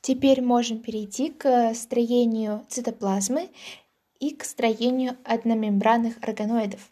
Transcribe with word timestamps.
Теперь 0.00 0.42
можем 0.42 0.78
перейти 0.80 1.30
к 1.30 1.74
строению 1.74 2.64
цитоплазмы 2.68 3.50
и 4.18 4.34
к 4.34 4.44
строению 4.44 5.16
одномембранных 5.24 6.16
органоидов. 6.22 6.90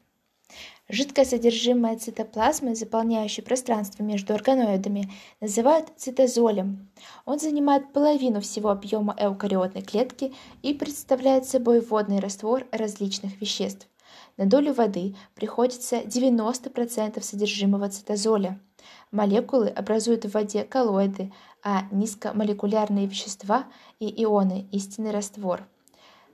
Жидкое 0.89 1.27
содержимое 1.27 1.99
цитоплазмы, 1.99 2.75
заполняющее 2.75 3.45
пространство 3.45 4.03
между 4.03 4.35
органоидами, 4.35 5.11
называют 5.41 5.93
цитозолем. 5.97 6.89
Он 7.27 7.39
занимает 7.39 7.93
половину 7.93 8.41
всего 8.41 8.71
объема 8.71 9.15
эукариотной 9.19 9.83
клетки 9.83 10.33
и 10.63 10.73
представляет 10.73 11.45
собой 11.45 11.81
водный 11.81 12.21
раствор 12.21 12.67
различных 12.73 13.39
веществ. 13.41 13.87
На 14.39 14.47
долю 14.47 14.73
воды 14.73 15.15
приходится 15.35 15.99
90% 15.99 17.23
содержимого 17.23 17.91
цитозоля. 17.91 18.59
Молекулы 19.11 19.69
образуют 19.69 20.25
в 20.25 20.33
воде 20.33 20.65
коллоиды, 20.65 21.33
а 21.63 21.85
низкомолекулярные 21.91 23.07
вещества 23.07 23.67
и 23.99 24.23
ионы– 24.23 24.67
истинный 24.73 25.11
раствор. 25.11 25.67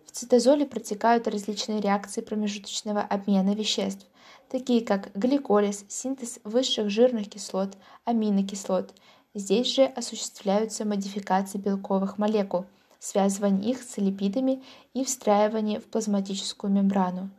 В 0.04 0.10
цитозоле 0.10 0.66
протекают 0.66 1.26
различные 1.28 1.80
реакции 1.80 2.20
промежуточного 2.20 3.00
обмена 3.00 3.54
веществ, 3.54 4.06
такие 4.48 4.84
как 4.84 5.10
гликолиз, 5.14 5.84
синтез 5.88 6.38
высших 6.44 6.90
жирных 6.90 7.28
кислот, 7.28 7.76
аминокислот. 8.04 8.92
Здесь 9.34 9.74
же 9.74 9.84
осуществляются 9.84 10.84
модификации 10.84 11.58
белковых 11.58 12.18
молекул, 12.18 12.66
связывание 13.00 13.72
их 13.72 13.82
с 13.82 13.96
липидами 13.96 14.62
и 14.94 15.04
встраивание 15.04 15.80
в 15.80 15.84
плазматическую 15.84 16.72
мембрану. 16.72 17.30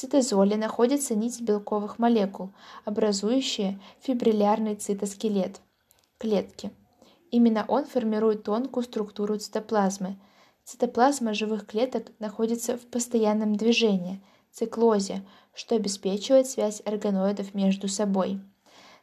Цитозоле 0.00 0.56
находится 0.56 1.16
нить 1.16 1.40
белковых 1.40 1.98
молекул, 1.98 2.52
образующие 2.84 3.80
фибриллярный 3.98 4.76
цитоскелет 4.76 5.60
клетки. 6.18 6.70
Именно 7.32 7.64
он 7.66 7.84
формирует 7.84 8.44
тонкую 8.44 8.84
структуру 8.84 9.38
цитоплазмы. 9.38 10.16
Цитоплазма 10.62 11.34
живых 11.34 11.66
клеток 11.66 12.12
находится 12.20 12.78
в 12.78 12.82
постоянном 12.82 13.56
движении– 13.56 14.22
циклозе, 14.52 15.26
что 15.52 15.74
обеспечивает 15.74 16.46
связь 16.46 16.80
органоидов 16.84 17.52
между 17.54 17.88
собой. 17.88 18.40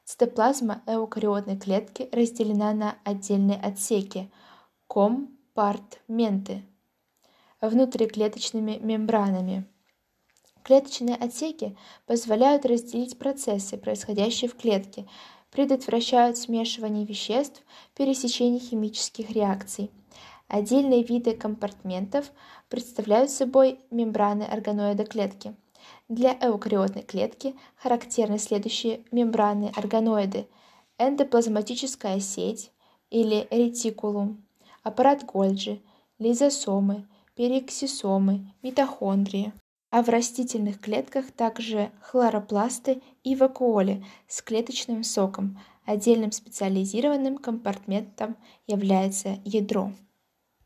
Цитоплазма 0.05 0.81
эукариотной 0.87 1.57
клетки 1.57 2.07
разделена 2.13 2.73
на 2.73 2.95
отдельные 3.03 3.59
отсеки– 3.59 4.31
компартменты 4.87 6.63
внутриклеточными 7.59 8.79
мембранами. 8.81 9.67
Клеточные 10.65 11.15
отсеки 11.15 11.77
позволяют 12.07 12.65
разделить 12.65 13.19
процессы, 13.19 13.77
происходящие 13.77 14.49
в 14.49 14.55
клетке, 14.55 15.05
предотвращают 15.51 16.39
смешивание 16.39 17.05
веществ, 17.05 17.61
пересечение 17.95 18.59
химических 18.59 19.29
реакций. 19.29 19.91
Отдельные 20.47 21.03
виды 21.03 21.35
компартментов 21.35 22.31
представляют 22.67 23.29
собой 23.29 23.79
мембраны 23.91 24.41
органоида 24.41 25.05
клетки. 25.05 25.55
Для 26.09 26.33
эукариотной 26.33 27.03
клетки 27.03 27.53
характерны 27.75 28.39
следующие 28.39 29.03
мембраны 29.11 29.71
органоиды: 29.75 30.47
эндоплазматическая 30.97 32.19
сеть 32.19 32.71
или 33.11 33.47
ретикулум, 33.51 34.43
аппарат 34.81 35.25
Гольджи, 35.25 35.79
лизосомы, 36.17 37.07
периксисомы, 37.35 38.51
митохондрии. 38.63 39.53
А 39.95 40.03
в 40.03 40.09
растительных 40.09 40.81
клетках 40.81 41.31
также 41.31 41.89
хлоропласты 42.01 43.01
и 43.23 43.33
вакуоли 43.33 44.03
с 44.27 44.41
клеточным 44.41 45.05
соком. 45.05 45.57
Отдельным 45.85 46.33
специализированным 46.33 47.37
компартментом 47.37 48.35
является 48.67 49.39
ядро. 49.45 49.93